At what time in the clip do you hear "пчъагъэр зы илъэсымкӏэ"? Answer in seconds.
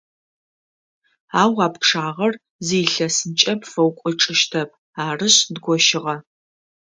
1.73-3.53